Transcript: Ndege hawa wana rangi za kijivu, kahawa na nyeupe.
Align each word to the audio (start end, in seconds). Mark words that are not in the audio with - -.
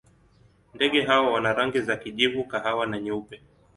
Ndege 0.73 1.01
hawa 1.01 1.31
wana 1.33 1.53
rangi 1.53 1.81
za 1.81 1.95
kijivu, 1.97 2.43
kahawa 2.43 2.87
na 2.87 2.99
nyeupe. 2.99 3.41